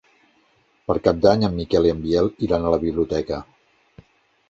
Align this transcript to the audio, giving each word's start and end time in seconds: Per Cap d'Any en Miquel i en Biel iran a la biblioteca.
Per 0.87 0.95
Cap 1.09 1.19
d'Any 1.27 1.45
en 1.49 1.55
Miquel 1.59 1.91
i 1.91 1.95
en 1.99 2.03
Biel 2.09 2.33
iran 2.49 2.67
a 2.71 2.75
la 2.77 2.83
biblioteca. 2.89 3.43